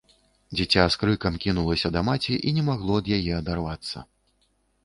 [0.55, 3.97] Дзіця з крыкам кінулася да маці і не магло ад яе адарвацца.